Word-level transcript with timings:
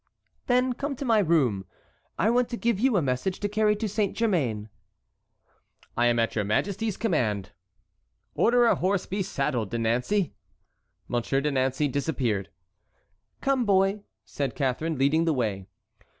"Then 0.47 0.73
come 0.73 0.93
into 0.93 1.05
my 1.05 1.19
room. 1.19 1.63
I 2.17 2.31
want 2.31 2.49
to 2.49 2.57
give 2.57 2.79
you 2.79 2.97
a 2.97 3.03
message 3.03 3.39
to 3.41 3.47
carry 3.47 3.75
to 3.75 3.87
Saint 3.87 4.17
Germain." 4.17 4.67
"I 5.95 6.07
am 6.07 6.17
at 6.17 6.33
your 6.33 6.43
majesty's 6.43 6.97
command." 6.97 7.51
"Order 8.33 8.65
a 8.65 8.73
horse 8.73 9.03
to 9.03 9.09
be 9.11 9.21
saddled, 9.21 9.69
De 9.69 9.77
Nancey." 9.77 10.33
Monsieur 11.07 11.39
de 11.39 11.51
Nancey 11.51 11.87
disappeared. 11.87 12.49
"Come, 13.41 13.63
boy," 13.63 14.01
said 14.25 14.55
Catharine, 14.55 14.97
leading 14.97 15.25
the 15.25 15.35
way. 15.35 15.67